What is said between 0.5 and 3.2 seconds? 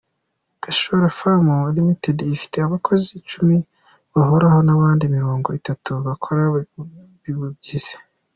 Gashora Farm Ltd ifite abakozi